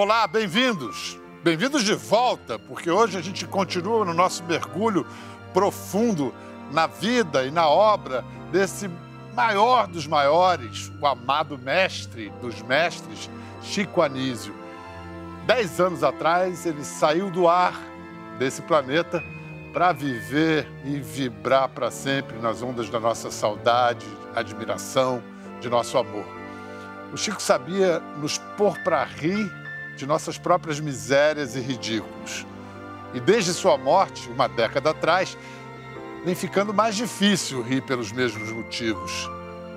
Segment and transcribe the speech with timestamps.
[0.00, 1.18] Olá, bem-vindos.
[1.42, 5.04] Bem-vindos de volta, porque hoje a gente continua no nosso mergulho
[5.52, 6.32] profundo
[6.70, 8.88] na vida e na obra desse
[9.34, 13.28] maior dos maiores, o amado mestre dos mestres,
[13.60, 14.54] Chico Anísio.
[15.46, 17.74] Dez anos atrás, ele saiu do ar
[18.38, 19.20] desse planeta
[19.72, 25.20] para viver e vibrar para sempre nas ondas da nossa saudade, admiração,
[25.60, 26.24] de nosso amor.
[27.12, 29.57] O Chico sabia nos pôr para rir
[29.98, 32.46] de nossas próprias misérias e ridículos.
[33.12, 35.36] E desde sua morte, uma década atrás,
[36.24, 39.28] vem ficando mais difícil rir pelos mesmos motivos.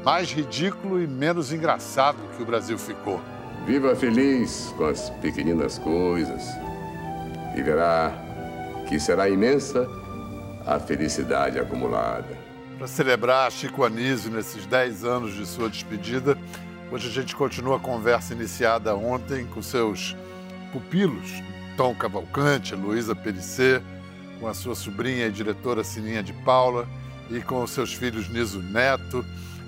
[0.06, 3.20] Mais ridículo e menos engraçado que o Brasil ficou.
[3.66, 6.44] Viva feliz com as pequeninas coisas
[7.56, 8.12] e verá
[8.88, 9.88] que será imensa
[10.66, 12.38] a felicidade acumulada.
[12.78, 16.38] Para celebrar Chico Anísio nesses 10 anos de sua despedida,
[16.92, 20.14] Hoje a gente continua a conversa iniciada ontem com seus
[20.74, 21.42] pupilos,
[21.78, 23.82] Tom Cavalcante, Luísa Perissé,
[24.42, 26.86] com a sua sobrinha e diretora Sininha de Paula
[27.30, 29.26] e com os seus filhos Niso Neto,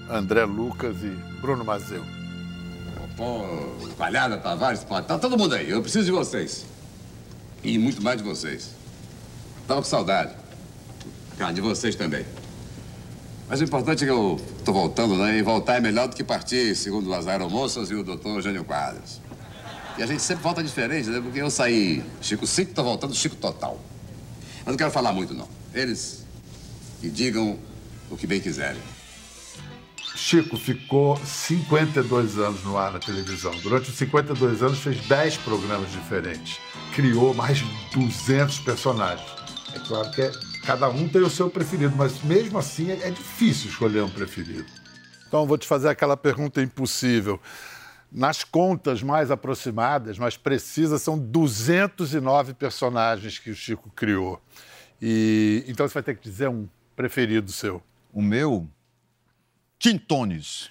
[0.10, 2.04] André Lucas e Bruno Mazeu.
[3.16, 3.46] Pô,
[3.98, 5.70] Palhada, Tavares, tá todo mundo aí.
[5.70, 6.66] Eu preciso de vocês.
[7.64, 8.72] E muito mais de vocês.
[9.66, 10.36] Tava com saudade.
[11.40, 12.26] Ah, de vocês também.
[13.48, 15.38] Mas o importante é que eu tô voltando, né?
[15.38, 19.22] E voltar é melhor do que partir, segundo as aeromoças e o doutor Jânio Quadros.
[19.98, 21.22] E a gente sempre volta diferente, né?
[21.22, 23.80] Porque eu saí Chico 5, tô voltando Chico total.
[24.60, 25.48] Mas não quero falar muito, não.
[25.74, 26.26] Eles
[27.02, 27.60] que digam
[28.10, 28.82] o que bem quiserem.
[30.16, 33.52] Chico ficou 52 anos no ar na televisão.
[33.62, 36.60] Durante os 52 anos fez 10 programas diferentes.
[36.96, 39.28] Criou mais de 200 personagens.
[39.76, 40.32] É claro que é
[40.66, 44.66] Cada um tem o seu preferido, mas mesmo assim é difícil escolher um preferido.
[45.28, 47.40] Então, vou te fazer aquela pergunta impossível.
[48.12, 54.40] Nas contas mais aproximadas, mais precisas, são 209 personagens que o Chico criou.
[55.02, 57.82] E então você vai ter que dizer um preferido seu.
[58.14, 58.70] O meu,
[59.80, 60.70] Tintones.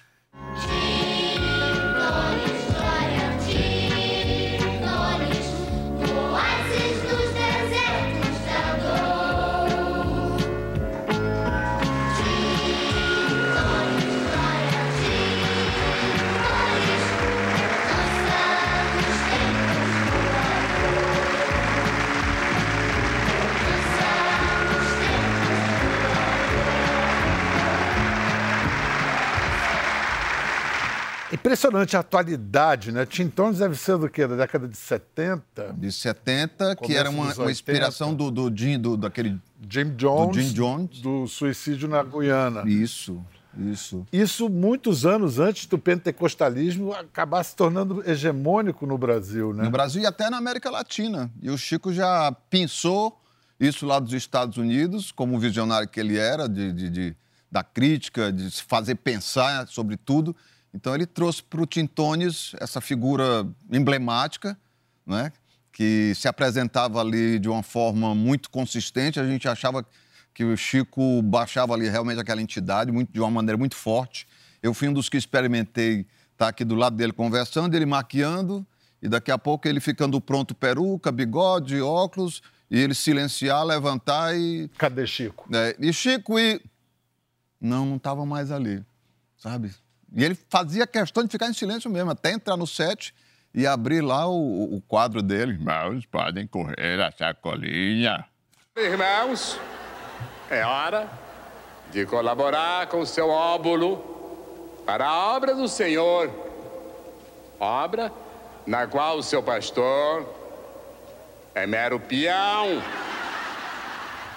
[31.43, 33.05] Impressionante a atualidade, né?
[33.05, 34.25] Tintones deve ser do quê?
[34.25, 35.73] Da década de 70?
[35.73, 39.37] De 70, que era uma, uma inspiração do, do Jim, do, daquele...
[39.69, 41.01] Jim Jones, do Jim Jones.
[41.01, 42.63] Do suicídio na Guiana.
[42.65, 43.21] Isso,
[43.57, 44.07] isso.
[44.13, 49.65] Isso muitos anos antes do pentecostalismo acabar se tornando hegemônico no Brasil, né?
[49.65, 51.29] No Brasil e até na América Latina.
[51.41, 53.21] E o Chico já pensou
[53.59, 57.15] isso lá dos Estados Unidos, como visionário que ele era, de, de, de
[57.51, 60.35] da crítica, de se fazer pensar sobre tudo.
[60.73, 64.57] Então ele trouxe para o Tintones essa figura emblemática,
[65.05, 65.31] né?
[65.71, 69.19] que se apresentava ali de uma forma muito consistente.
[69.19, 69.85] A gente achava
[70.33, 74.27] que o Chico baixava ali realmente aquela entidade muito, de uma maneira muito forte.
[74.61, 76.01] Eu fui um dos que experimentei
[76.31, 78.65] estar tá aqui do lado dele conversando, ele maquiando,
[79.01, 84.69] e daqui a pouco ele ficando pronto, peruca, bigode, óculos, e ele silenciar, levantar e.
[84.77, 85.47] Cadê Chico?
[85.53, 86.61] É, e Chico e.
[87.59, 88.83] Não, não estava mais ali,
[89.37, 89.71] sabe?
[90.13, 93.13] E ele fazia questão de ficar em silêncio mesmo, até entrar no set
[93.53, 95.53] e abrir lá o, o quadro dele.
[95.53, 98.23] Irmãos, podem correr a sacolinha.
[98.77, 99.59] Irmãos,
[100.49, 101.09] é hora
[101.91, 106.29] de colaborar com o seu óbulo para a obra do Senhor.
[107.59, 108.11] Obra
[108.67, 110.27] na qual o seu pastor
[111.55, 112.81] é mero peão.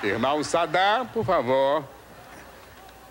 [0.02, 1.95] Irmão Sadam, por favor.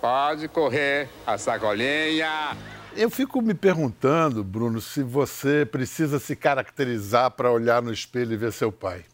[0.08, 2.56] Pode correr a sacolinha.
[2.96, 8.36] Eu fico me perguntando, Bruno, se você precisa se caracterizar para olhar no espelho e
[8.36, 9.04] ver seu pai.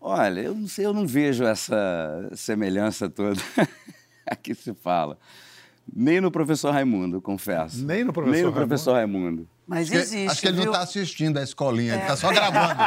[0.00, 3.40] Olha, eu não sei, eu não vejo essa semelhança toda
[4.42, 5.16] que se fala.
[5.94, 7.84] Nem no professor Raimundo, confesso.
[7.86, 8.66] Nem no professor Nem no Raimundo?
[8.66, 9.48] professor Raimundo.
[9.64, 10.16] Mas Acho existe.
[10.24, 10.64] que, acho que ele viu?
[10.64, 12.82] não está assistindo a escolinha, ele está só gravando.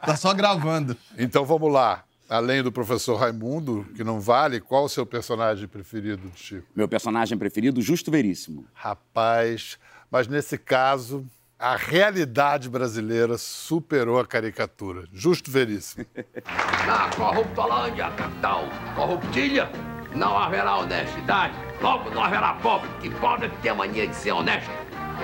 [0.00, 0.96] Está só gravando.
[1.18, 2.02] Então vamos lá.
[2.30, 6.64] Além do professor Raimundo, que não vale, qual o seu personagem preferido do Chico?
[6.76, 8.64] Meu personagem preferido, Justo Veríssimo.
[8.72, 9.76] Rapaz,
[10.08, 11.26] mas nesse caso,
[11.58, 15.08] a realidade brasileira superou a caricatura.
[15.12, 16.06] Justo veríssimo.
[16.86, 19.68] Na corruptolândia, capitão, corruptilha,
[20.14, 21.54] não haverá honestidade.
[21.82, 24.70] Logo não haverá pobre, que pobre é que tem a mania de ser honesto.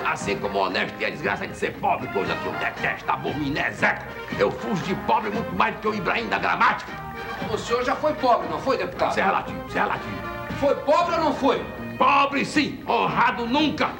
[0.04, 3.58] Assim como o honesto tem a desgraça de ser pobre, coisa que eu detesto, abomino,
[3.58, 4.06] execro.
[4.38, 6.93] Eu fujo de pobre muito mais do que o Ibrahim da gramática.
[7.52, 9.10] O senhor já foi pobre, não foi, deputado?
[9.10, 10.16] Isso é relativo, isso é relativo.
[10.60, 11.64] Foi pobre ou não foi?
[11.98, 13.90] Pobre sim, honrado nunca.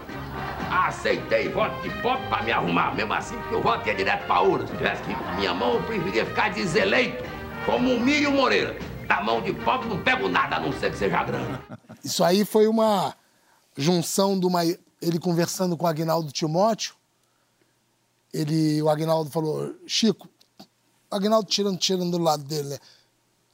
[0.71, 4.41] Aceitei voto de pobre pra me arrumar, mesmo assim, porque o voto ia direto pra
[4.41, 4.67] urna.
[4.67, 7.25] Se tivesse que ir com minha mão, eu preferia ficar deseleito,
[7.65, 8.77] como o Milho Moreira.
[9.07, 11.61] Da mão de pobre não pego nada, a não ser que seja grana.
[12.05, 13.15] Isso aí foi uma
[13.77, 14.63] junção de uma.
[15.07, 16.97] Ele conversando com o Agnaldo Timóteo.
[18.33, 20.29] Ele, o Agnaldo falou: Chico,
[21.09, 22.79] o Agnaldo tirando, tirando do lado dele, né?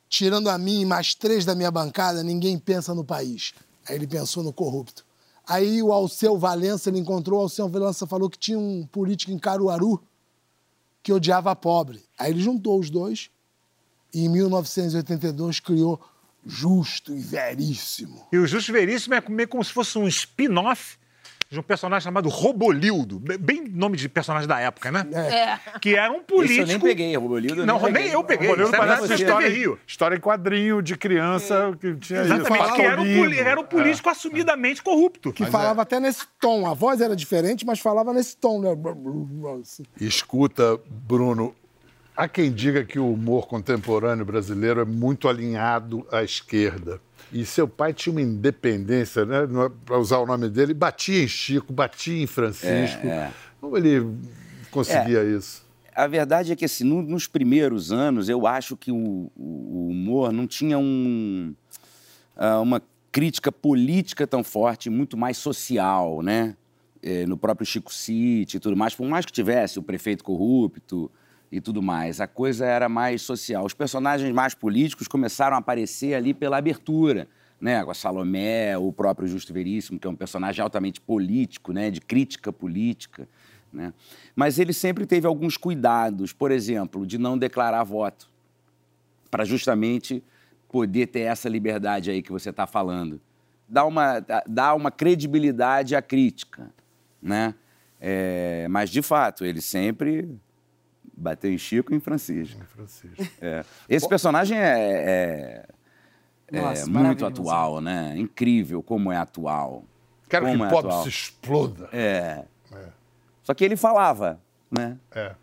[0.09, 3.53] Tirando a mim e mais três da minha bancada, ninguém pensa no país.
[3.87, 5.05] Aí ele pensou no corrupto.
[5.47, 9.39] Aí o Alceu Valença, ele encontrou o Alceu Valença, falou que tinha um político em
[9.39, 10.03] Caruaru
[11.03, 12.03] que odiava pobre.
[12.19, 13.31] Aí ele juntou os dois
[14.15, 16.01] e em 1982 criou
[16.47, 18.27] Justo e Veríssimo.
[18.33, 20.97] E o Justo e Veríssimo é meio como se fosse um spin-off
[21.53, 23.21] de um personagem chamado Robolildo.
[23.21, 25.07] Bem nome de personagem da época, né?
[25.13, 25.79] É.
[25.79, 26.63] Que era um político.
[26.63, 27.67] Isso eu nem peguei, Robolildo.
[27.67, 28.49] Não, nem nem eu peguei.
[28.49, 29.79] Robolildo Isso é parece história, Rio.
[29.87, 32.33] história em quadrinho de criança que tinha isso.
[32.33, 35.31] Exatamente, que era um, era um político assumidamente corrupto.
[35.31, 36.67] Que falava até nesse tom.
[36.67, 38.71] A voz era diferente, mas falava nesse tom, né?
[40.01, 41.55] Escuta, Bruno,
[42.17, 47.00] há quem diga que o humor contemporâneo brasileiro é muito alinhado à esquerda.
[47.32, 49.38] E seu pai tinha uma independência, né?
[49.87, 53.06] Para usar o nome dele, batia em Chico, batia em Francisco.
[53.06, 53.31] É, é.
[53.61, 54.06] Como ele
[54.70, 55.64] conseguia isso?
[55.94, 59.88] A verdade é que, assim, no- nos primeiros anos, eu acho que o, o- o
[59.88, 61.55] humor não tinha um,
[62.37, 66.56] ah, uma crítica política tão forte, muito mais social, né?
[67.03, 68.94] Eh, no próprio Chico City e tudo mais.
[68.94, 71.11] Por mais que tivesse o prefeito corrupto
[71.53, 73.67] e tudo mais, a coisa era mais social.
[73.67, 77.29] Os personagens mais políticos começaram a aparecer ali pela abertura,
[77.61, 77.85] né?
[77.85, 81.91] Com a Salomé, o próprio Justo Veríssimo, que é um personagem altamente político, né?
[81.91, 83.29] De crítica política.
[83.71, 83.93] Né?
[84.35, 88.31] Mas ele sempre teve alguns cuidados, por exemplo, de não declarar voto,
[89.31, 90.23] para justamente
[90.71, 93.21] poder ter essa liberdade aí que você está falando.
[93.69, 96.71] Dá uma, dá- uma credibilidade à crítica,
[97.21, 97.55] né?
[98.01, 100.29] É, mas, de fato, ele sempre
[101.17, 102.61] bateu em Chico e em Francisco.
[102.75, 103.23] Francisco.
[103.41, 103.64] É.
[103.88, 105.67] Esse personagem é, é-
[106.49, 108.14] é Nossa, muito atual, né?
[108.17, 109.85] Incrível como é atual.
[110.29, 111.03] Quero Como que é o pobre atual.
[111.05, 111.88] se exploda.
[111.93, 112.44] É.
[113.43, 114.97] Só que ele falava, né?
[115.14, 115.35] É.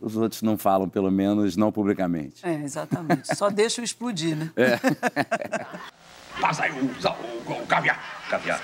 [0.00, 2.46] Os outros não falam, pelo menos não publicamente.
[2.46, 3.34] É, exatamente.
[3.34, 4.52] Só deixa eu explodir, né?
[6.40, 8.00] Passa aí o, o, o caviar.
[8.30, 8.60] Caviar.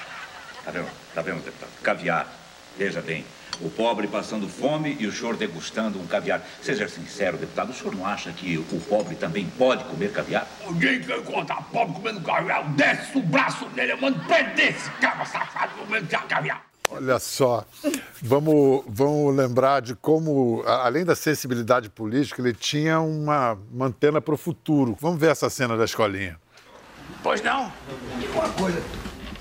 [0.64, 0.88] Tá vendo?
[1.14, 1.70] Tá vendo, deputado?
[1.82, 2.28] Caviar.
[2.78, 3.25] Veja bem,
[3.61, 6.43] o pobre passando fome e o senhor degustando um caviar.
[6.62, 10.49] Seja sincero, deputado, o senhor não acha que o pobre também pode comer caviar?
[10.67, 14.71] O dia que eu encontrar pobre comendo caviar, desço o braço dele, eu mando prender
[14.71, 16.65] esse cabra safado comendo caviar.
[16.91, 17.65] Olha só,
[18.21, 24.35] vamos, vamos lembrar de como, além da sensibilidade política, ele tinha uma, uma antena para
[24.35, 24.97] o futuro.
[25.01, 26.39] Vamos ver essa cena da escolinha.
[27.23, 27.73] Pois não?
[28.35, 28.83] Uma coisa.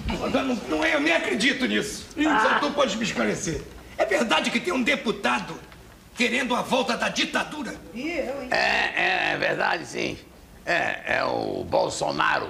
[0.07, 2.07] Não, não, não é, eu nem acredito nisso.
[2.15, 3.62] Só tu pode me esclarecer.
[4.03, 5.57] É verdade que tem um deputado
[6.13, 7.73] querendo a volta da ditadura?
[7.95, 10.17] É, é verdade, sim.
[10.65, 12.50] É, é o Bolsonaro.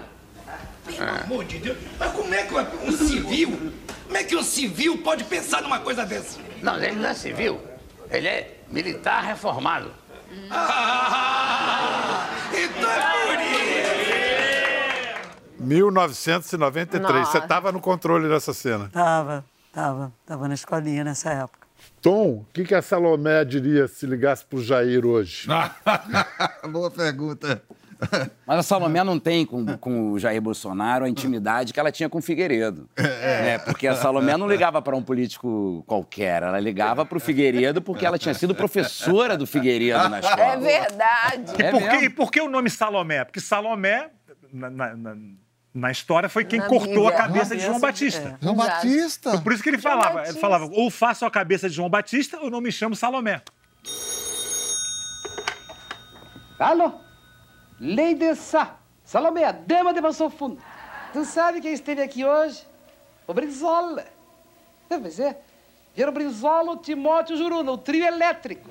[0.83, 1.77] Pelo amor de Deus.
[2.00, 3.71] Mas como é que um civil,
[4.05, 6.39] como é que um civil pode pensar numa coisa dessa?
[6.62, 7.62] Não, ele não é civil.
[8.10, 9.93] Ele é militar reformado.
[10.50, 13.63] Ah, então é por isso.
[15.60, 17.19] 1993.
[17.19, 17.31] Nossa.
[17.31, 18.89] Você estava no controle dessa cena.
[18.91, 20.13] Tava, tava.
[20.25, 21.68] Tava na escolinha nessa época.
[22.01, 25.48] Tom, o que, que a Salomé diria se ligasse para o Jair hoje?
[26.72, 27.62] Boa pergunta.
[28.46, 32.10] Mas a Salomé não tem com, com o Jair Bolsonaro a intimidade que ela tinha
[32.10, 32.89] com o Figueiredo.
[32.98, 33.58] né?
[33.60, 38.06] Porque a Salomé não ligava para um político qualquer, ela ligava para o Figueiredo porque
[38.06, 40.42] ela tinha sido professora do Figueiredo na escola.
[40.42, 41.53] É verdade.
[41.58, 43.24] E, É por que, e por que o nome Salomé?
[43.24, 44.10] Porque Salomé,
[44.51, 45.15] na, na- na-
[45.74, 47.18] na história, foi quem Na cortou a Bíblia.
[47.27, 48.38] cabeça de João de- Batista.
[48.42, 48.70] João Exato.
[48.72, 49.42] Batista.
[49.42, 52.39] Por isso que ele João falava, ele falava, ou faço a cabeça de João Batista
[52.42, 53.42] ou não me chamo Salomé.
[56.60, 56.94] Alô?
[57.82, 60.62] Lady Sá, Salomé, a dama de Mansão Fundo.
[61.12, 62.63] Tu sabe quem esteve aqui hoje?
[63.27, 64.06] O Brizola.
[64.89, 65.38] É, Pois é.
[65.96, 68.70] Vieram o Brizola, o Timóteo e o Juruna, o trio elétrico.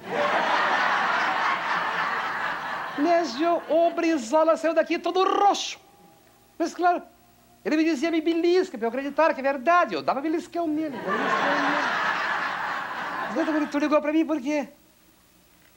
[3.40, 5.78] Eu- o Brizola saiu daqui todo roxo.
[6.62, 7.02] Mas claro,
[7.64, 9.94] ele me dizia me belisca pra eu acreditar que é verdade.
[9.94, 10.96] Eu dava beliscão nele.
[13.34, 13.66] beliscão nele.
[13.66, 14.68] Tu ligou pra mim por quê?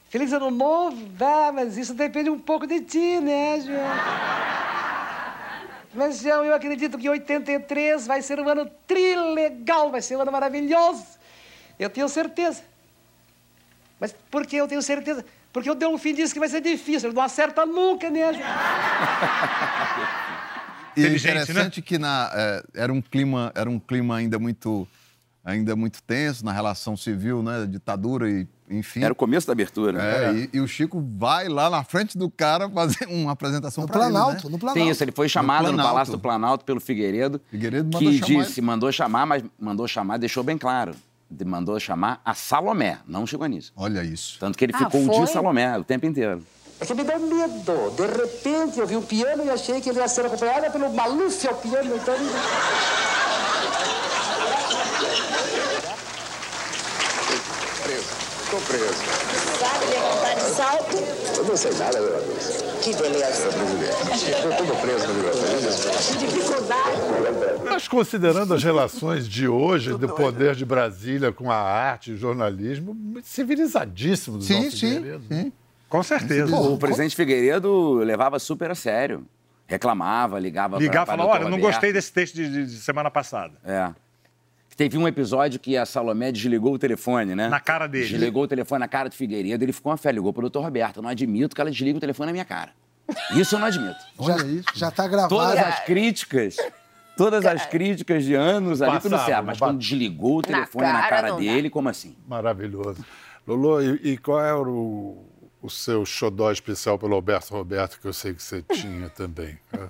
[0.08, 0.96] Feliz ano novo?
[1.20, 3.82] Ah, mas isso depende um pouco de ti, né, João?
[5.92, 10.30] Mas, João, eu acredito que 83 vai ser um ano trilegal, vai ser um ano
[10.30, 11.04] maravilhoso.
[11.80, 12.62] Eu tenho certeza.
[13.98, 15.24] Mas por que eu tenho certeza?
[15.52, 18.40] Porque o Delfim disse que vai ser difícil, ele não acerta nunca mesmo.
[18.40, 20.35] E é
[21.00, 24.86] Inteligente, interessante que na, é, era, um clima, era um clima ainda muito,
[25.44, 27.66] ainda muito tenso na relação civil, né?
[27.66, 29.00] Ditadura e enfim.
[29.04, 30.02] Era o começo da abertura.
[30.02, 33.88] É, E, e o Chico vai lá na frente do cara fazer uma apresentação No
[33.88, 34.52] pra ele, Planalto, né?
[34.52, 34.80] no Planalto.
[34.80, 35.88] Tem isso, ele foi chamado no, Planalto.
[35.92, 40.16] Palácio do Planalto pelo Figueiredo, Figueiredo mandou que chamar disse, mandou chamar, mas mandou chamar,
[40.18, 40.96] deixou bem claro.
[41.44, 43.72] Mandou chamar a Salomé, não chegou nisso.
[43.76, 44.36] Olha isso.
[44.40, 45.16] Tanto que ele Ah, ficou o foi?
[45.16, 46.40] dia Salomé o tempo inteiro.
[46.80, 47.90] É que me deu medo.
[47.96, 51.46] De repente eu vi o piano e achei que ele ia ser acompanhado pelo Maluf
[51.48, 51.96] ao piano.
[51.96, 52.14] Então...
[57.82, 58.26] Preso.
[58.44, 58.94] Estou preso.
[59.58, 60.96] Sabe levantar de salto?
[61.36, 62.62] Eu não sei nada, meu Deus.
[62.82, 63.48] Que beleza.
[63.48, 66.18] Estou preso, meu Deus.
[66.18, 67.00] Dificuldade.
[67.64, 72.16] Mas considerando as relações de hoje, do poder de Brasília com a arte e o
[72.16, 75.24] jornalismo, civilizadíssimo do Sim, nosso sim, Figueiredo.
[75.28, 75.52] sim.
[75.96, 76.54] Com certeza.
[76.56, 79.26] o presidente Figueiredo levava super a sério.
[79.66, 83.54] Reclamava, ligava Ligar e falar, olha, não gostei desse texto de, de- de semana passada.
[83.64, 83.90] É.
[84.76, 87.48] Teve um episódio que a Salomé desligou o telefone, né?
[87.48, 88.06] Na cara dele.
[88.06, 90.96] Desligou o telefone na cara do Figueiredo, ele ficou uma fé, ligou pro doutor Roberto.
[90.98, 92.72] Eu não admito que ela desligue o telefone na minha cara.
[93.34, 93.96] Isso eu não admito.
[94.20, 94.36] Já,
[94.74, 95.34] já tá gravado.
[95.34, 96.56] Todas as críticas,
[97.16, 99.44] todas as críticas de anos ali, tudo certo.
[99.46, 101.42] Mas quando desligou o telefone na cara cara, não dá.
[101.42, 102.14] dele, como assim?
[102.28, 103.04] Maravilhoso.
[103.46, 105.24] Lolo, e, e qual era o,
[105.62, 109.58] o seu xodó especial pelo Alberto Roberto, que eu sei que você tinha também?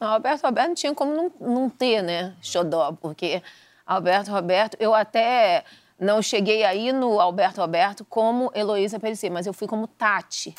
[0.00, 3.42] Não, Alberto Roberto não tinha como não, não ter, né, xodó, porque
[3.84, 5.64] Alberto Roberto, eu até
[5.98, 10.54] não cheguei aí no Alberto Roberto como Heloísa Perecer, mas eu fui como Tati,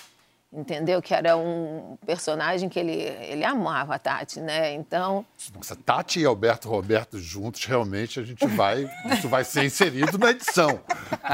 [0.51, 1.01] entendeu?
[1.01, 4.73] Que era um personagem que ele, ele amava a Tati, né?
[4.73, 5.25] Então,
[5.55, 8.89] Nossa, Tati e Alberto Roberto juntos, realmente a gente vai.
[9.13, 10.81] Isso vai ser inserido na edição.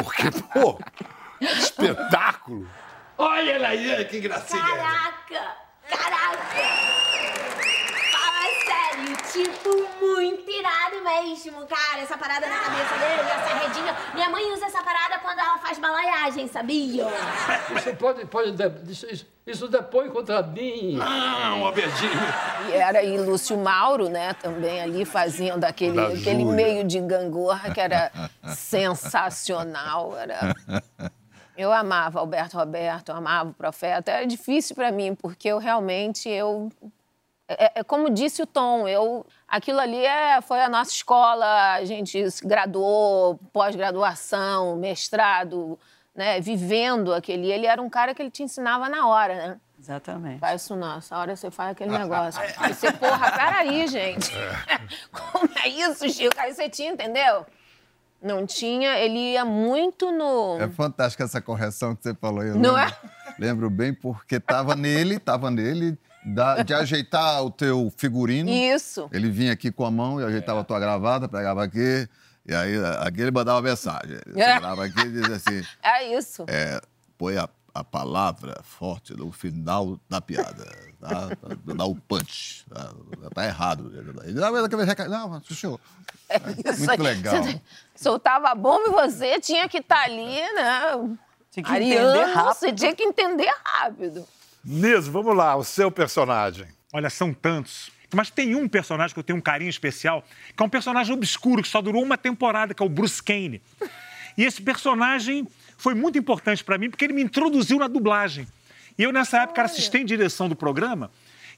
[0.04, 0.78] Porque, pô,
[1.42, 2.68] espetáculo!
[3.18, 4.62] Olha ela aí, que gracinha.
[4.62, 5.56] Caraca!
[5.90, 6.38] Caraca!
[8.12, 9.70] Fala sério, tipo,
[10.06, 12.02] muito irado mesmo, cara.
[12.02, 13.96] Essa parada na cabeça dele, essa redinha.
[14.14, 17.06] Minha mãe usa essa parada quando ela faz balaiagem, sabia?
[17.78, 20.96] Isso pode, pode de- isso, isso, isso depõe contra mim.
[20.98, 22.12] Não, Albertinho.
[22.70, 26.54] e era e Lúcio Mauro, né, também ali fazendo aquele, Da aquele Júlia.
[26.54, 28.12] meio de gangorra que era
[28.56, 30.54] sensacional, era...
[31.58, 34.12] Eu amava Alberto Roberto, eu amava o Profeta.
[34.12, 36.70] Era difícil para mim, porque eu realmente, eu...
[37.48, 41.86] É, é como disse o Tom, eu, aquilo ali é, foi a nossa escola, a
[41.86, 45.80] gente se graduou, pós-graduação, mestrado,
[46.16, 47.52] né, vivendo aquele.
[47.52, 49.60] Ele era um cara que ele te ensinava na hora, né?
[49.80, 50.40] Exatamente.
[50.40, 52.42] Faz isso não, essa hora você faz aquele negócio.
[52.58, 54.32] Aí você, porra, peraí, gente.
[55.12, 56.34] Como é isso, Chico?
[56.40, 57.46] Aí você tinha, entendeu?
[58.22, 60.58] Não tinha, ele ia muito no.
[60.60, 62.42] É fantástica essa correção que você falou.
[62.44, 63.36] Eu Não lembro, é?
[63.38, 68.50] Lembro bem porque tava nele, tava nele, da- de ajeitar o teu figurino.
[68.50, 69.08] Isso.
[69.12, 72.08] Ele vinha aqui com a mão e ajeitava a tua gravata, pegava aqui,
[72.48, 74.18] e aí aqui ele mandava mensagem.
[74.26, 74.54] Ele É.
[74.54, 76.46] Aqui e dizia assim, É isso.
[76.48, 76.82] é,
[77.18, 80.66] põe a, a palavra forte no final da piada,
[80.98, 81.28] tá?
[81.76, 82.66] Dar o punch.
[82.70, 82.94] Tá,
[83.34, 83.92] tá errado.
[83.94, 85.78] Ele, não, não, senhor.
[86.30, 86.38] É
[86.72, 86.98] isso Muito aí.
[86.98, 87.44] legal.
[87.44, 87.62] Você
[87.94, 91.18] soltava a bomba e você tinha que estar ali, né?
[91.52, 92.54] Tinha que Ariano, entender rápido.
[92.54, 94.26] Você tinha que entender rápido.
[94.64, 96.68] Niso, vamos lá, o seu personagem.
[96.94, 97.92] Olha, são tantos.
[98.14, 100.24] Mas tem um personagem que eu tenho um carinho especial,
[100.56, 103.62] que é um personagem obscuro, que só durou uma temporada, que é o Bruce Kane.
[104.38, 105.46] E esse personagem
[105.86, 108.48] foi muito importante para mim, porque ele me introduziu na dublagem.
[108.98, 111.12] E eu, nessa época, era assistente de direção do programa,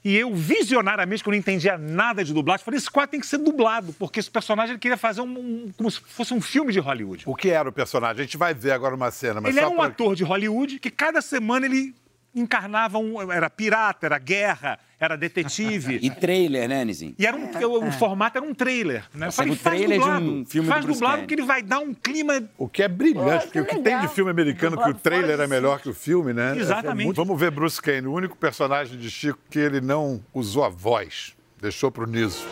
[0.04, 3.26] e eu, visionariamente, que eu não entendia nada de dublagem, falei, esse quadro tem que
[3.26, 6.72] ser dublado, porque esse personagem ele queria fazer um, um- como se fosse um filme
[6.74, 7.22] de Hollywood.
[7.26, 8.20] O que era o personagem?
[8.20, 10.24] A gente vai ver agora uma cena, mas Ele só era um pra- ator de
[10.24, 11.94] Hollywood que cada semana ele
[12.34, 13.30] encarnava um.
[13.32, 15.98] Era pirata, era guerra, era detetive.
[16.02, 17.14] E trailer, né, Nizinho?
[17.18, 19.04] E era um, o, o formato era um trailer.
[19.14, 19.28] Né?
[19.28, 20.30] Eu falei, faz trailer de dublado.
[20.32, 22.42] um filme do faz Bruce dublado que ele vai dar um clima.
[22.56, 25.44] O que é brilhante, porque o que tem de filme americano que o trailer é
[25.44, 26.56] de melhor que o filme, né?
[26.56, 27.02] Exatamente.
[27.02, 30.64] É muito- Vamos ver Bruce Kane, o único personagem de Chico que ele não usou
[30.64, 31.34] a voz.
[31.60, 32.44] Deixou pro Niso.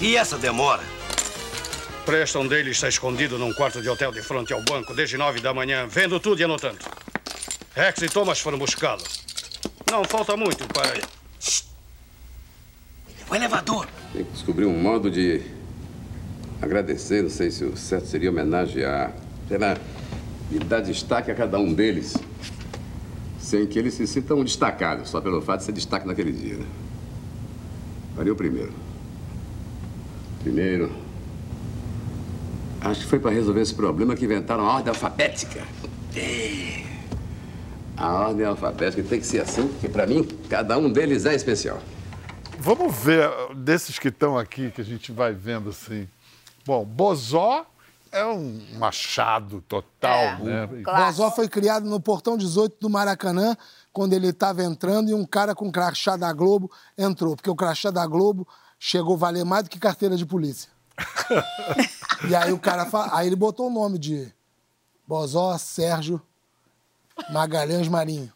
[0.00, 0.82] E essa demora?
[2.10, 5.54] Preston dele está escondido num quarto de hotel de frente ao banco desde nove da
[5.54, 6.78] manhã, vendo tudo e anotando.
[7.72, 9.00] Rex e Thomas foram buscá-lo.
[9.88, 11.00] Não falta muito para.
[13.30, 13.86] O elevador.
[14.12, 15.40] Tem que descobrir um modo de
[16.60, 19.14] agradecer, não sei se o certo seria homenagear.
[19.46, 19.76] Sei lá,
[20.50, 22.16] e dar destaque a cada um deles,
[23.38, 26.56] sem que eles se sintam destacados, só pelo fato de ser destaque naquele dia.
[26.56, 26.66] né?
[28.16, 28.72] Faria o primeiro.
[30.42, 30.90] Primeiro,
[32.80, 35.62] acho que foi para resolver esse problema que inventaram a ordem alfabética.
[37.96, 41.78] A ordem alfabética tem que ser assim, porque para mim, cada um deles é especial.
[42.58, 46.08] Vamos ver uh, desses que estão aqui, que a gente vai vendo assim.
[46.64, 47.66] Bom, Bozó
[48.12, 50.66] é um machado total, É, né?
[50.84, 53.56] Bozó foi criado no portão 18 do Maracanã,
[53.92, 57.90] quando ele estava entrando e um cara com crachá da Globo entrou, porque o crachá
[57.90, 58.46] da Globo
[58.78, 60.70] chegou a valer mais do que carteira de polícia.
[62.28, 63.08] e aí o cara fa...
[63.16, 64.32] aí ele botou o nome de
[65.06, 66.20] Bozó Sérgio
[67.30, 68.32] Magalhães Marinho.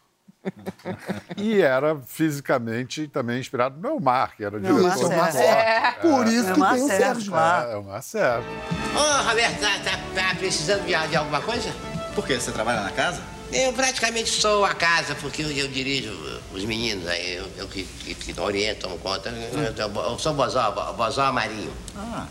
[1.37, 4.95] E era fisicamente também inspirado no Elmar, que era o Não, diretor.
[4.95, 6.01] isso é o Mar do Sérgio.
[6.01, 6.01] Forte.
[6.01, 7.35] Por isso que Elmar tem o Sérgio.
[7.35, 8.51] É, é o Mar Sérgio.
[8.95, 11.69] Ô, Roberto, tá, tá- tá precisando de, de alguma coisa?
[12.13, 12.39] Por quê?
[12.39, 13.21] Você trabalha na casa?
[13.51, 16.11] Eu praticamente sou a casa, porque eu, eu dirijo
[16.53, 19.29] os meninos aí, eu, eu que, que, que oriento, tomo conta.
[19.29, 21.73] Eu, eu- eu sou Bozó, Bo- Bozó Marinho.
[21.95, 22.27] Ah,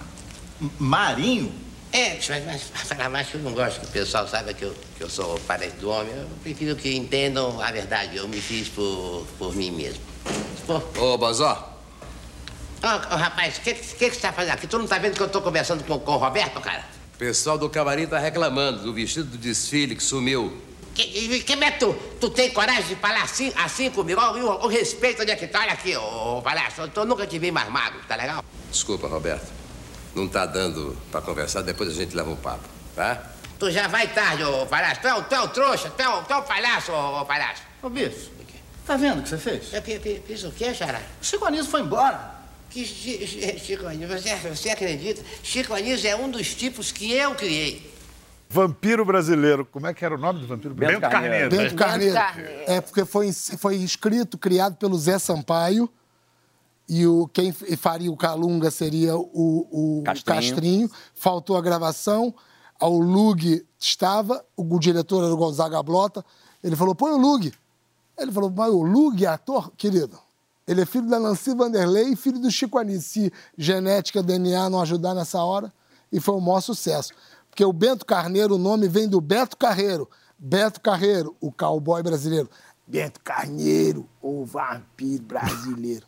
[0.78, 1.52] Marinho?
[1.92, 4.75] É, mas, mas falar mais que eu não gosto que o pessoal saiba que eu,
[4.96, 6.12] que eu sou parente do homem.
[6.12, 8.16] Eu prefiro que entendam a verdade.
[8.16, 10.00] Eu me fiz por, por mim mesmo.
[10.99, 11.70] Ô, Bozó,
[12.82, 14.66] Ô, ô, rapaz, o que, que, que você tá fazendo aqui?
[14.66, 16.84] Tu não tá vendo que eu tô conversando com, com o Roberto, cara?
[17.14, 20.61] o pessoal do camarim tá reclamando do vestido do desfile que sumiu.
[20.94, 24.20] Que, e- que é tu, tu tem coragem de falar assim, assim comigo?
[24.20, 25.61] Ó, O, o respeito onde é que tá?
[25.61, 26.80] Olha aqui, ô, ô palhaço.
[26.82, 28.44] Eu, tô- nunca te vi mais magro, tá legal?
[28.70, 29.46] Desculpa, Roberto.
[30.14, 32.62] Não tá dando pra conversar, depois a gente leva um papo,
[32.94, 33.30] tá?
[33.59, 35.00] Tu já vai tarde, ô palhaço.
[35.00, 37.21] Tu é, o- tu é o trouxa, tu é o, tu é o palhaço, ô,
[37.21, 37.62] ô palhaço.
[37.83, 38.30] Ô, bicho,
[38.87, 39.73] tá vendo o que você fez?
[39.73, 41.00] Eu fi- fiz o quê, Xará?
[41.21, 42.33] O Chico Anísio foi embora.
[42.71, 45.23] Que Chi- Chi- Chico Anísio, você, você acredita?
[45.42, 47.92] Chico Anísio é um dos tipos que eu criei.
[48.50, 49.64] Vampiro brasileiro.
[49.64, 51.00] Como é que era o nome do vampiro brasileiro?
[51.00, 51.50] Bento Carneiro.
[51.50, 52.14] Bento Carneiro.
[52.66, 55.88] É porque foi, foi escrito, criado pelo Zé Sampaio.
[56.88, 60.37] E o, quem faria o Calunga seria o, o Castrinho.
[60.37, 60.90] Castrinho.
[61.14, 62.35] Faltou a gravação.
[62.81, 66.25] O Lug estava, o diretor era o Gonzaga Blota.
[66.62, 67.53] Ele falou: põe o Lug.
[68.18, 69.73] Ele falou: mas o Lug é ator?
[69.77, 70.18] Querido,
[70.66, 73.25] ele é filho da Nancy Vanderlei e filho do Chico Anísio.
[73.25, 75.73] Se genética, DNA não ajudar nessa hora,
[76.12, 77.12] e foi um maior sucesso.
[77.49, 80.09] Porque o Bento Carneiro, o nome vem do Beto Carreiro.
[80.38, 82.51] Beto Carreiro, o cowboy brasileiro.
[82.87, 86.07] Bento Carneiro, o vampiro brasileiro.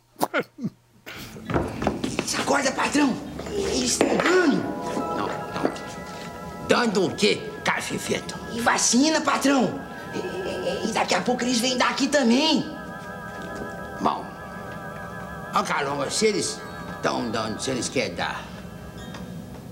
[2.39, 3.15] Acorda, patrão!
[3.51, 4.57] Eles estão dando!
[5.17, 6.67] Não, não.
[6.67, 8.35] Dando o quê, cafefeto?
[8.53, 9.79] E vacina, patrão.
[10.13, 12.65] E, e daqui a pouco eles vêm daqui também.
[14.01, 14.25] Bom,
[15.53, 16.59] ó, Calonga, se eles
[16.95, 18.43] estão dando, se eles querem dar,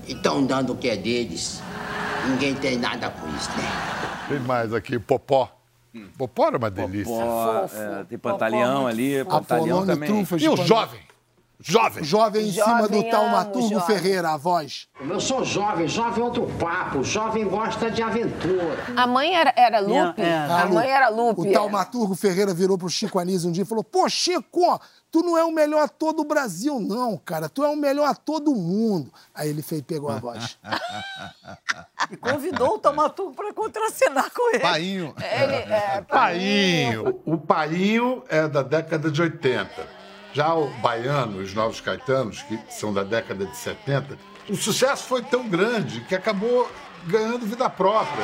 [0.06, 1.60] e estão dando o que é deles,
[2.28, 4.26] ninguém tem nada com isso, né?
[4.28, 5.55] Tem mais aqui, Popó.
[6.16, 7.12] Popó era uma delícia.
[7.14, 10.08] Pó, é, tem pantalhão ali, pantalhão Apolônio também.
[10.08, 11.00] Trufas E o jovem?
[11.58, 12.04] Jovem.
[12.04, 13.86] Jovem em cima do Jovem, amo, Taumaturgo jovem.
[13.86, 14.88] Ferreira, a voz.
[15.00, 17.02] Eu sou jovem, jovem é outro papo.
[17.02, 18.84] Jovem gosta de aventura.
[18.94, 20.20] A mãe era, era Lupe?
[20.20, 21.40] É, A mãe era Lupe.
[21.40, 25.36] O Taumaturgo Ferreira virou pro Chico Anísio um dia e falou: Pô, Chico, tu não
[25.36, 27.48] é o melhor ator do Brasil, não, cara.
[27.48, 29.10] Tu é o melhor ator do mundo.
[29.34, 30.58] Aí ele fez, pegou a voz.
[32.08, 34.60] E convidou o Taumaturgo para contracenar com ele.
[34.60, 35.14] Painho.
[35.18, 37.20] Ele, é, Painho.
[37.24, 39.95] O Painho é da década de 80.
[40.36, 44.18] Já o Baiano, os Novos Caetanos, que são da década de 70,
[44.50, 46.70] o sucesso foi tão grande que acabou
[47.06, 48.22] ganhando vida própria.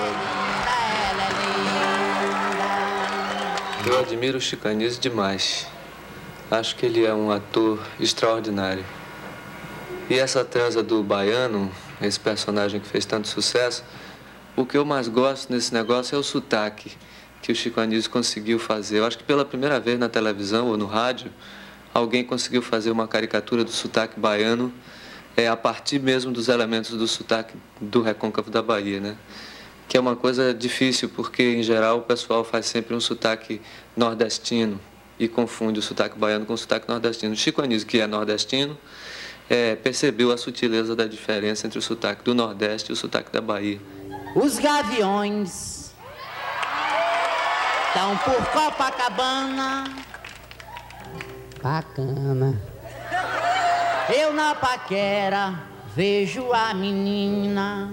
[3.86, 5.66] Eu admiro o Chicanismo demais.
[6.50, 8.84] Acho que ele é um ator extraordinário.
[10.10, 13.82] E essa transa do baiano, esse personagem que fez tanto sucesso,
[14.54, 16.92] o que eu mais gosto nesse negócio é o sotaque
[17.40, 18.98] que o Chico Anísio conseguiu fazer.
[18.98, 21.32] Eu acho que pela primeira vez na televisão ou no rádio,
[21.92, 24.72] alguém conseguiu fazer uma caricatura do sotaque baiano
[25.36, 29.16] é, a partir mesmo dos elementos do sotaque do recôncavo da Bahia, né?
[29.88, 33.60] Que é uma coisa difícil, porque em geral o pessoal faz sempre um sotaque
[33.96, 34.80] nordestino
[35.18, 37.34] e confunde o sotaque baiano com o sotaque nordestino.
[37.36, 38.76] Chico Anísio, que é nordestino,
[39.48, 43.40] é, percebeu a sutileza da diferença entre o sotaque do Nordeste e o sotaque da
[43.40, 43.80] Bahia.
[44.34, 45.92] Os gaviões
[47.88, 50.11] estão por Copacabana.
[51.62, 52.60] Bacana.
[54.16, 55.60] Eu na paquera
[55.94, 57.88] vejo a menina,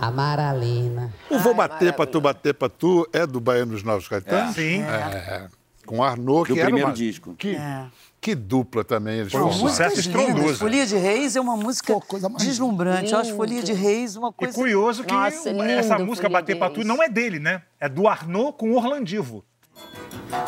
[0.00, 1.12] a Maralina.
[1.30, 4.56] O Vou Bater Pra Tu, Bater Pra Tu é do Baiano dos Novos Caetanos?
[4.56, 4.60] É.
[4.60, 4.82] Sim.
[4.82, 5.46] É,
[5.86, 6.94] com Arnaud, Do que era primeiro uma...
[6.94, 7.34] disco.
[7.34, 7.84] Que, É.
[8.20, 9.68] que dupla também eles Foi um formaram.
[9.68, 10.28] sucesso Músicas lindas.
[10.32, 10.58] estrondoso.
[10.58, 11.94] Folia de Reis é uma música
[12.38, 13.12] deslumbrante.
[13.12, 13.36] Eu acho.
[13.36, 14.54] Folia de Reis uma E coisa...
[14.54, 17.62] curioso que Nossa, lindo, essa música Folia Bater Pra Tu não é dele, né?
[17.78, 19.44] É do Arnaud com Orlandivo.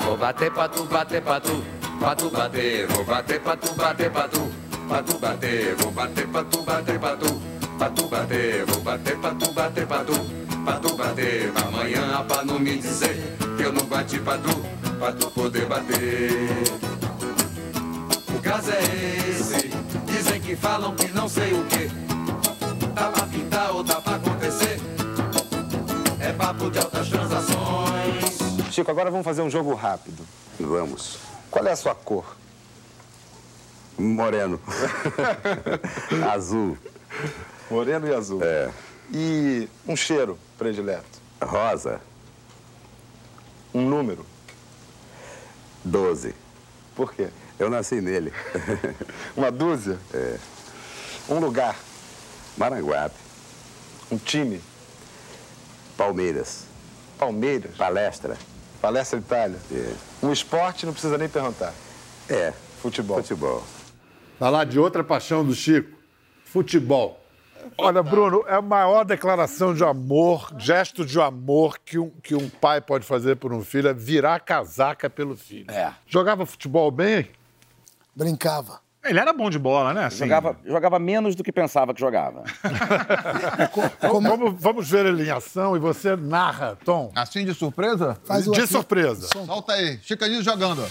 [0.04, 1.62] Vou bater pra tu, bater pra tu,
[2.04, 2.86] pra tu bater.
[2.88, 4.52] Vou bater pra tu, bater pra tu,
[4.86, 7.42] Patu bater, vou bater, patu bater, patu.
[7.78, 10.12] Patu bater, vou bater, patu bater, patu.
[10.64, 13.16] Patu bater, amanhã pra não me dizer
[13.56, 14.54] que eu não bati patu,
[14.98, 16.64] pra tu poder bater.
[18.36, 19.70] O caso é esse,
[20.04, 21.88] dizem que falam que não sei o que.
[22.94, 24.78] Tá pra pintar ou tá pra acontecer.
[26.20, 28.38] É papo de altas transações.
[28.70, 30.22] Chico, agora vamos fazer um jogo rápido.
[30.60, 31.33] Vamos.
[31.54, 32.36] Qual é a sua cor?
[33.96, 34.60] Moreno.
[36.34, 36.76] azul.
[37.70, 38.42] Moreno e azul.
[38.42, 38.72] É.
[39.12, 41.20] E um cheiro predileto?
[41.40, 42.00] Rosa.
[43.72, 44.26] Um número?
[45.84, 46.34] Doze.
[46.96, 47.28] Por quê?
[47.56, 48.32] Eu nasci nele.
[49.36, 49.96] Uma dúzia?
[50.12, 50.38] É.
[51.28, 51.76] Um lugar?
[52.56, 53.14] Maranguape.
[54.10, 54.60] Um time?
[55.96, 56.64] Palmeiras.
[57.16, 57.76] Palmeiras?
[57.76, 58.36] Palestra.
[58.84, 59.58] Palestra Itália?
[59.72, 59.94] É.
[60.22, 61.72] Um esporte, não precisa nem perguntar.
[62.28, 62.52] É.
[62.82, 63.16] Futebol.
[63.16, 63.64] Futebol.
[64.38, 65.96] Falar de outra paixão do Chico:
[66.44, 67.18] futebol.
[67.78, 72.50] Olha, Bruno, é a maior declaração de amor, gesto de amor que um, que um
[72.50, 75.70] pai pode fazer por um filho é virar casaca pelo filho.
[75.70, 75.90] É.
[76.06, 77.30] Jogava futebol bem?
[78.14, 78.83] Brincava.
[79.04, 80.06] Ele era bom de bola, né?
[80.06, 82.42] Assim, Jogava, jogava menos do que pensava que jogava.
[84.00, 87.10] Vamos, vamos ver ele em ação e você narra, Tom.
[87.14, 88.16] Assim de surpresa?
[88.24, 88.66] Faz De aqui.
[88.66, 89.28] surpresa.
[89.32, 89.98] Solta aí.
[90.02, 90.86] Chico Anísio jogando.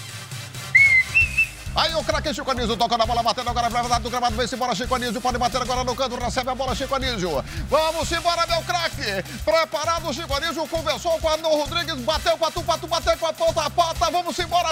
[1.76, 4.54] Aí o craque Chico Anísio tocando a bola, batendo agora pra verdade do gramado, vem-se
[4.54, 7.44] embora Chico Anísio, pode bater agora no canto, recebe a bola Chico Anísio.
[7.68, 9.24] Vamos embora, meu craque.
[9.44, 13.62] Preparado, Chico Anísio conversou com o Arnô Rodrigues, bateu, patu, patu, bateu com a ponta
[13.64, 14.12] a ponta.
[14.12, 14.63] Vamos embora,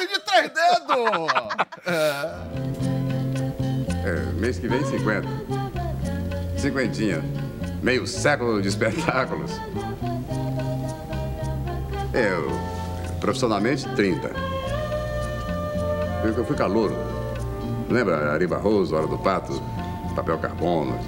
[0.00, 1.28] e de três dedos!
[4.04, 5.26] É, mês que vem, 50.
[6.56, 7.24] Cinquentinha.
[7.82, 9.52] Meio século de espetáculos.
[12.12, 12.48] Eu,
[13.20, 14.30] profissionalmente, 30.
[16.24, 16.96] Eu, fui calouro.
[17.88, 19.62] Lembra Ari Barroso, Hora do Pato,
[20.14, 20.98] Papel Carbono?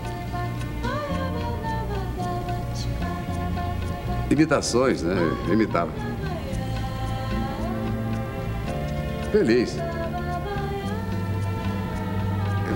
[4.30, 5.16] Imitações, né?
[5.50, 6.07] Imitava.
[9.32, 9.76] Feliz.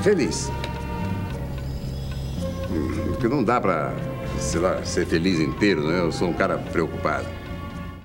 [0.03, 0.51] Feliz.
[3.09, 3.93] Porque não dá pra,
[4.39, 6.01] sei lá, ser feliz inteiro, né?
[6.01, 7.27] Eu sou um cara preocupado.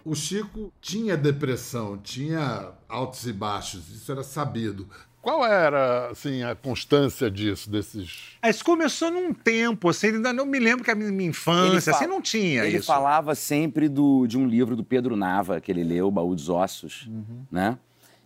[0.05, 4.87] O Chico tinha depressão, tinha altos e baixos, isso era sabido.
[5.21, 8.37] Qual era, assim, a constância disso, desses...
[8.45, 12.07] Isso começou num tempo, assim, ainda não me lembro que a minha infância, fa- assim,
[12.07, 12.87] não tinha ele isso.
[12.87, 17.09] falava sempre do, de um livro do Pedro Nava, que ele leu, Baú dos Ossos,
[17.51, 17.77] né?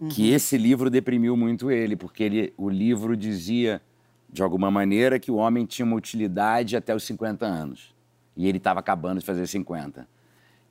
[0.09, 3.81] Que esse livro deprimiu muito ele, porque ele, o livro dizia,
[4.29, 7.93] de alguma maneira, que o homem tinha uma utilidade até os 50 anos.
[8.35, 10.07] E ele estava acabando de fazer 50.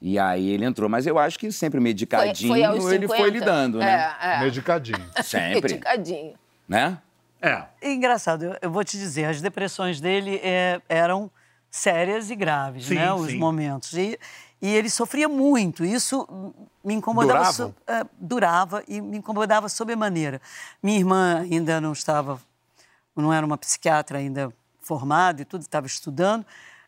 [0.01, 0.89] E aí ele entrou.
[0.89, 3.39] Mas eu acho que sempre medicadinho foi aos ele foi 50.
[3.39, 4.15] lidando, né?
[4.21, 4.41] É, é.
[4.41, 5.11] Medicadinho.
[5.23, 5.75] Sempre.
[5.75, 6.35] Medicadinho.
[6.67, 6.99] Né?
[7.43, 7.65] É.
[7.83, 11.31] Engraçado, eu, eu vou te dizer, as depressões dele é, eram
[11.71, 13.13] sérias e graves, Sim, né?
[13.13, 13.39] Os sim.
[13.39, 13.93] momentos.
[13.93, 14.19] E,
[14.61, 15.85] e ele sofria muito.
[15.85, 16.27] Isso
[16.85, 17.39] me incomodava.
[17.39, 17.53] Durava?
[17.53, 20.41] so- é, durava e me incomodava sobremaneira.
[20.83, 22.41] Minha irmã ainda não estava,
[23.17, 26.45] não era uma psiquiatra ainda formada e tudo, estava estudando.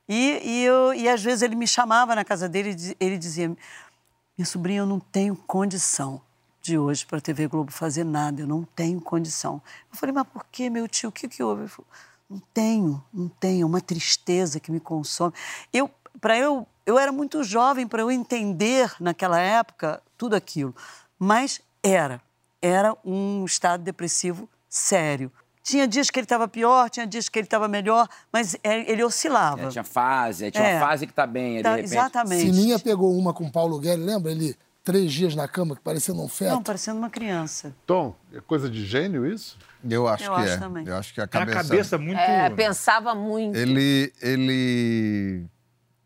[0.09, 3.49] E, e, eu, e às vezes ele me chamava na casa dele e ele dizia:
[3.49, 6.21] Minha sobrinha, eu não tenho condição
[6.61, 9.61] de hoje para a TV Globo fazer nada, eu não tenho condição.
[9.91, 11.09] Eu falei, mas por que, meu tio?
[11.09, 11.63] O que, que houve?
[11.63, 11.89] Ele falou,
[12.31, 15.35] não tenho, não tenho, é uma tristeza que me consome.
[15.73, 20.75] Eu, para eu, eu era muito jovem para eu entender naquela época tudo aquilo,
[21.19, 22.21] mas era,
[22.61, 25.31] era um estado depressivo sério.
[25.65, 29.05] Tinha dias que ele estava pior, tinha dias que ele estava melhor, mas é, ele
[29.05, 29.63] oscilava.
[29.63, 30.77] É, tinha fase, tinha É.
[30.79, 31.93] uma fase que tá bem, aí, Tá, de repente.
[31.93, 32.43] exatamente.
[32.53, 34.33] Sininha pegou uma com o Paulo Guedes, lembra?
[34.33, 36.51] Ele, três dias na cama, que parecendo um feto.
[36.51, 37.73] Não, parecendo uma criança.
[37.87, 39.57] Tom, é coisa de gênio isso?
[39.89, 40.57] Eu acho Eu que acho é.
[40.59, 40.85] também.
[40.87, 41.69] Eu acho que a Era a cabeça...
[41.69, 42.19] cabeça muito...
[42.19, 43.57] É, pensava muito.
[43.57, 45.45] Ele, ele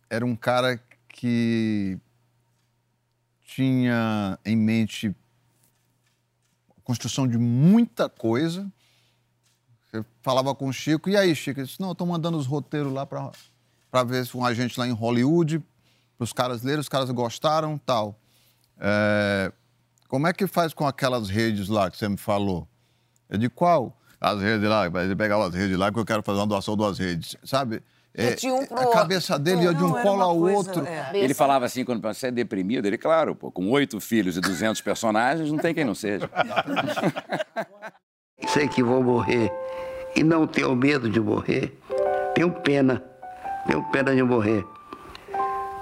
[0.09, 1.99] era um cara que
[3.45, 5.15] tinha em mente
[6.77, 8.71] a construção de muita coisa.
[9.87, 11.61] Você falava com o Chico, e aí, Chico?
[11.61, 14.87] Ele disse, não, eu estou mandando os roteiros lá para ver se um agente lá
[14.87, 15.63] em Hollywood,
[16.19, 18.19] para os caras lerem, os caras gostaram tal.
[18.79, 19.53] É,
[20.09, 22.69] como é que faz com aquelas redes lá que você me falou?
[23.29, 23.99] Eu de qual?
[24.21, 26.99] As redes lá, ele pegava as redes lá que eu quero fazer uma doação das
[26.99, 27.83] redes, sabe?
[28.17, 30.87] É, de um pro a cabeça dele ia de um colo ao coisa, outro.
[30.87, 31.11] é.
[31.13, 34.81] Ele falava assim, quando você é deprimido, ele, claro, pô, com oito filhos e 200
[34.81, 36.31] personagens, não tem quem não seja.
[38.49, 39.53] Sei que vou morrer
[40.15, 41.79] e não tenho medo de morrer.
[42.35, 43.03] Tenho pena,
[43.67, 44.65] tenho pena de morrer.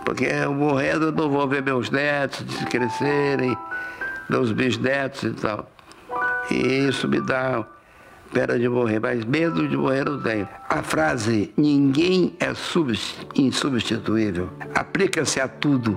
[0.05, 3.57] Porque eu morrendo eu não vou ver meus netos crescerem,
[4.29, 5.71] meus bisnetos e tal.
[6.51, 7.65] E isso me dá
[8.35, 10.49] pena de morrer, mas medo de morrer não tenho.
[10.69, 15.97] A frase ninguém é subst- insubstituível aplica-se a tudo,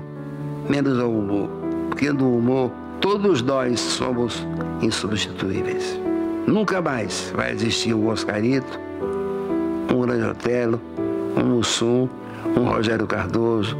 [0.69, 1.49] menos ao humor.
[1.89, 2.71] Porque no humor
[3.01, 4.45] todos nós somos
[4.81, 5.99] insubstituíveis.
[6.45, 8.79] Nunca mais vai existir um Oscarito,
[9.93, 10.79] um Grande Otelo,
[11.35, 12.07] um Mussum,
[12.55, 13.75] um Rogério Cardoso,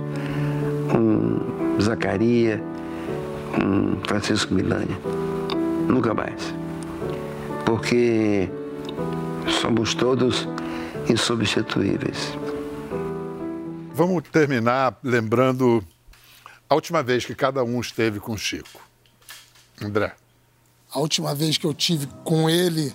[0.94, 2.62] um Zacaria,
[3.64, 4.98] um Francisco Milani.
[5.88, 6.54] Nunca mais.
[7.68, 8.50] Porque
[9.60, 10.48] somos todos
[11.10, 12.18] insubstituíveis.
[13.94, 15.86] Vamos terminar lembrando
[16.70, 18.82] a última vez que cada um esteve com o Chico.
[19.82, 20.16] André.
[20.90, 22.94] A última vez que eu tive com ele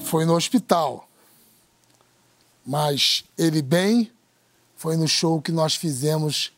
[0.00, 1.08] foi no hospital.
[2.66, 4.10] Mas ele bem
[4.74, 6.52] foi no show que nós fizemos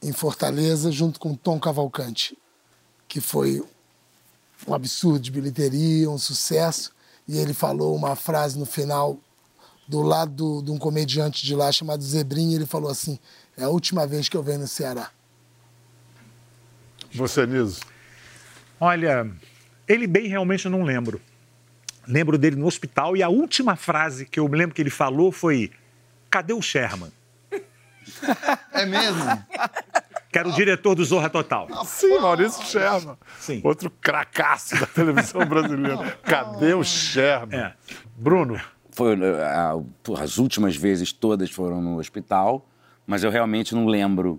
[0.00, 2.38] em Fortaleza junto com Tom Cavalcante,
[3.08, 3.64] que foi
[4.66, 6.92] um absurdo de bilheteria, um sucesso.
[7.28, 9.18] E ele falou uma frase no final
[9.88, 12.56] do lado do- de um comediante de lá chamado Zebrinha.
[12.56, 13.18] Ele falou assim:
[13.56, 15.10] É a última vez que eu venho no Ceará.
[17.14, 17.80] Você, Niso.
[18.78, 19.30] Olha,
[19.88, 21.20] ele bem realmente eu não lembro.
[22.06, 25.32] Lembro dele no hospital e a última frase que eu me lembro que ele falou
[25.32, 25.72] foi:
[26.30, 27.10] Cadê o Sherman?
[28.72, 29.24] É mesmo?
[30.36, 31.66] Que era o diretor do Zorra Total.
[31.86, 33.16] Sim, Maurício Sherman.
[33.40, 33.62] Sim.
[33.64, 36.18] Outro cracaço da televisão brasileira.
[36.22, 37.72] Cadê o Sherman?
[38.18, 38.60] Bruno.
[38.90, 39.74] Foi, eh, a-
[40.20, 42.68] as últimas vezes todas foram no hospital,
[43.06, 44.38] mas eu realmente não lembro,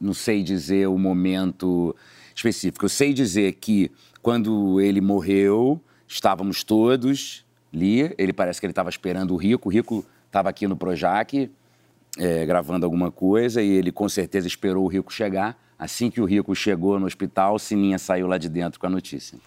[0.00, 1.94] não sei dizer o momento
[2.34, 2.84] específico.
[2.84, 8.12] Eu sei dizer que quando ele morreu, estávamos todos ali.
[8.18, 9.68] Ele parece que ele estava esperando o Rico.
[9.68, 11.48] O Rico estava aqui no Projac,
[12.18, 15.56] eh, gravando alguma coisa, e ele com certeza esperou o Rico chegar.
[15.78, 19.38] Assim que o Rico chegou no hospital, Sininha saiu lá de dentro com a notícia.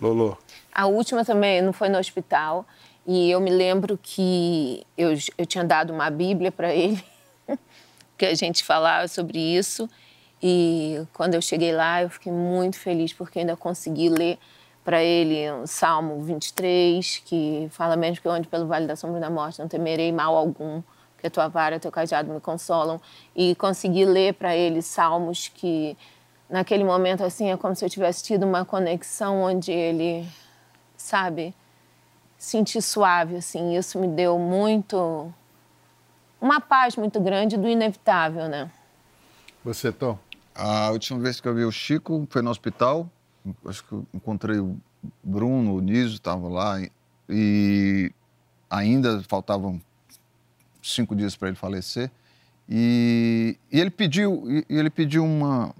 [0.00, 0.38] Lolo.
[0.72, 2.66] A última também não foi no hospital.
[3.06, 7.02] E eu me lembro que eu, eu tinha dado uma Bíblia para ele,
[8.18, 9.88] que a gente falava sobre isso.
[10.42, 14.38] E quando eu cheguei lá, eu fiquei muito feliz, porque ainda consegui ler
[14.84, 19.20] para ele o Salmo 23, que fala mesmo que eu ande pelo vale da sombra
[19.20, 20.82] da morte, não temerei mal algum,
[21.26, 23.00] a tua vara e teu cajado me consolam.
[23.34, 25.96] E consegui ler para ele salmos que,
[26.48, 30.26] naquele momento, assim, é como se eu tivesse tido uma conexão onde ele,
[30.96, 31.54] sabe,
[32.38, 33.76] sentir suave, assim.
[33.76, 35.32] Isso me deu muito.
[36.40, 38.70] uma paz muito grande do inevitável, né?
[39.64, 40.18] Você, Tom?
[40.54, 43.10] A última vez que eu vi o Chico foi no hospital.
[43.66, 44.76] Acho que eu encontrei o
[45.22, 46.80] Bruno, o Niso, estavam lá.
[47.28, 48.12] E
[48.70, 49.80] ainda faltavam
[50.94, 52.10] cinco dias para ele falecer.
[52.68, 55.74] E, e ele pediu, e ele pediu uma,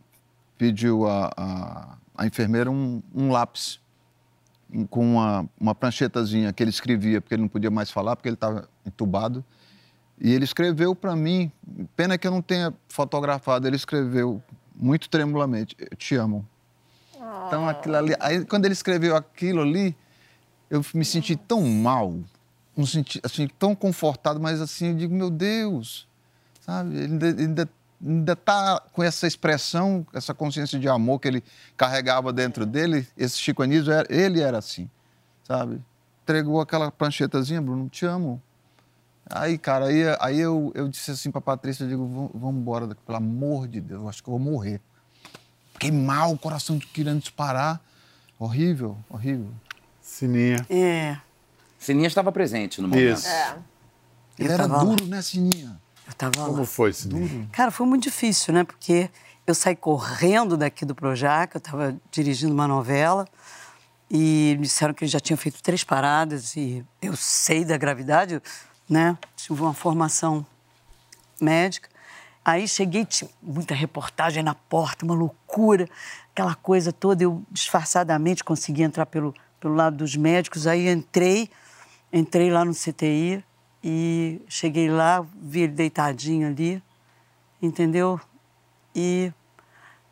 [0.56, 3.80] pediu a, a, a enfermeira um, um lápis
[4.90, 8.34] com uma, uma pranchetazinha que ele escrevia, porque ele não podia mais falar, porque ele
[8.34, 9.44] estava entubado.
[10.20, 11.52] E ele escreveu para mim,
[11.94, 14.42] pena que eu não tenha fotografado, ele escreveu
[14.74, 16.46] muito tremulamente, eu te amo.
[17.46, 19.96] Então aquilo ali, aí quando ele escreveu aquilo ali,
[20.70, 22.14] eu me senti tão mal,
[22.76, 26.06] me senti assim tão confortado, mas assim, eu digo, meu Deus,
[26.60, 26.94] sabe?
[26.96, 27.68] Ele ainda, ainda,
[28.04, 31.42] ainda tá com essa expressão, essa consciência de amor que ele
[31.76, 34.90] carregava dentro dele, esse Chico Anísio, era- ele era assim,
[35.44, 35.80] sabe?
[36.22, 38.42] Entregou aquela pranchetazinha, Bruno, te amo.
[39.28, 42.86] Aí, cara, aí, aí eu, eu disse assim pra Patrícia, eu digo, "Vamos- vamos embora
[42.86, 44.80] daqui, pelo amor de Deus, eu acho que eu vou morrer.
[45.72, 47.80] Fiquei mal, o coração querendo disparar.
[48.38, 49.50] Horrível, horrível.
[50.00, 50.64] Sininha.
[50.70, 51.16] É.
[51.86, 53.18] Sininha estava presente no momento.
[53.18, 53.28] Isso.
[53.28, 53.56] É.
[54.38, 54.78] Ele Eu era lá.
[54.82, 55.80] duro, né, Sininha?
[56.06, 56.46] Eu tava lá.
[56.48, 57.48] Como foi, Sininha?
[57.52, 58.64] Cara, foi muito difícil, né?
[58.64, 59.08] Porque
[59.46, 63.26] eu saí correndo daqui do Projac, eu estava dirigindo uma novela
[64.10, 68.42] e me disseram que ele já tinha feito três paradas e eu sei da gravidade,
[68.88, 69.16] né?
[69.36, 70.44] Tive uma formação
[71.40, 71.88] médica.
[72.44, 75.88] Aí cheguei, tinha muita reportagem na porta, uma loucura,
[76.32, 77.22] aquela coisa toda.
[77.22, 80.66] Eu disfarçadamente consegui entrar pelo, pelo lado dos médicos.
[80.66, 81.50] Aí entrei,
[82.16, 83.44] entrei lá no CTI
[83.82, 86.82] e cheguei lá, vi ele deitadinho ali,
[87.60, 88.20] entendeu?
[88.94, 89.32] E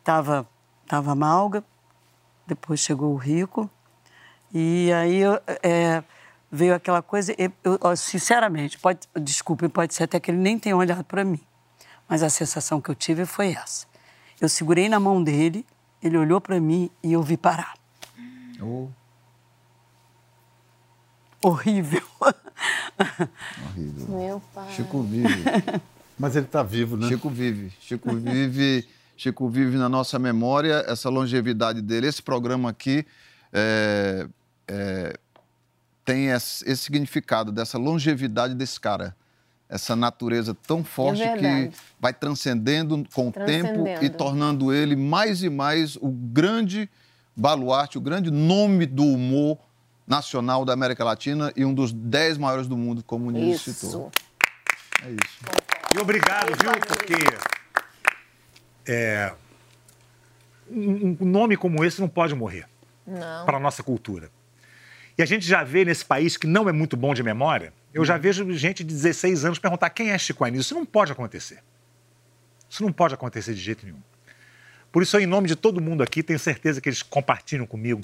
[0.03, 0.47] tava,
[0.87, 1.63] tava Malga,
[2.45, 3.69] depois chegou o Rico,
[4.53, 5.21] e aí
[5.63, 6.03] é,
[6.51, 10.77] veio aquela coisa, eu, eu, sinceramente, pode, desculpe, pode ser até que ele nem tenha
[10.77, 11.41] olhado para mim,
[12.07, 13.87] mas a sensação que eu tive foi essa.
[14.39, 15.65] Eu segurei na mão dele,
[16.03, 17.73] ele olhou para mim e eu vi parar.
[18.61, 18.87] Oh,
[21.45, 22.01] Horrível.
[22.19, 24.07] horrível.
[24.09, 24.71] Meu pai.
[24.73, 25.43] Chico vive.
[26.17, 27.07] Mas ele está vivo, né?
[27.07, 27.71] Chico vive.
[27.79, 28.87] Chico vive.
[29.15, 32.07] Chico vive na nossa memória essa longevidade dele.
[32.07, 33.05] Esse programa aqui
[33.53, 34.27] é,
[34.67, 35.19] é,
[36.03, 39.15] tem esse, esse significado dessa longevidade desse cara.
[39.69, 41.71] Essa natureza tão forte que verdade.
[41.99, 44.17] vai transcendendo com o tempo e Transcendendo.
[44.17, 46.89] tornando ele mais e mais o grande
[47.35, 49.59] baluarte, o grande nome do humor
[50.07, 53.73] nacional da América Latina e um dos dez maiores do mundo, como o Nilo Isso.
[53.73, 54.11] citou.
[55.03, 55.39] É isso.
[55.95, 56.71] E obrigado, viu?
[56.71, 57.15] Porque
[58.87, 59.33] é,
[60.69, 62.67] um nome como esse não pode morrer
[63.45, 64.29] para a nossa cultura.
[65.17, 68.03] E a gente já vê nesse país que não é muito bom de memória, eu
[68.03, 70.61] já vejo gente de 16 anos perguntar quem é Chico Anísio.
[70.61, 71.63] Isso não pode acontecer.
[72.69, 74.01] Isso não pode acontecer de jeito nenhum.
[74.91, 78.01] Por isso, em nome de todo mundo aqui, tenho certeza que eles compartilham comigo.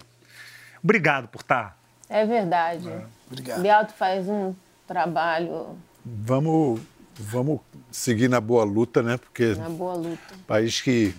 [0.82, 1.81] Obrigado por estar.
[2.12, 2.90] É verdade.
[3.28, 3.62] Obrigado.
[3.62, 4.54] Beato faz um
[4.88, 6.82] trabalho Vamos,
[7.18, 7.60] vamos
[7.92, 9.18] seguir na boa luta, né?
[9.18, 10.18] Porque na boa luta.
[10.48, 11.16] país que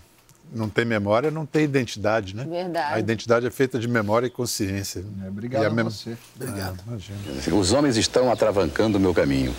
[0.53, 2.45] não tem memória não tem identidade, né?
[2.45, 2.95] Verdade.
[2.95, 5.03] A identidade é feita de memória e consciência.
[5.27, 6.17] obrigado E a mem- você.
[6.37, 6.81] Obrigado.
[6.87, 7.19] imagina.
[7.57, 9.55] Os homens estão atravancando o meu caminho,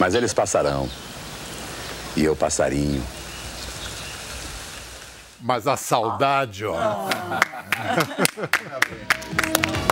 [0.00, 0.88] mas eles passarão.
[2.16, 3.02] E eu passarinho.
[5.40, 6.74] Mas a saudade, ó.